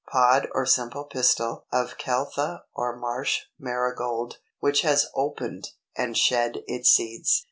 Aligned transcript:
Pod 0.11 0.47
or 0.55 0.65
simple 0.65 1.03
pistil 1.03 1.67
of 1.71 1.95
Caltha 1.99 2.63
or 2.73 2.95
Marsh 2.95 3.41
Marigold, 3.59 4.39
which 4.59 4.81
has 4.81 5.05
opened, 5.13 5.67
and 5.95 6.17
shed 6.17 6.63
its 6.67 6.89
seeds. 6.89 7.39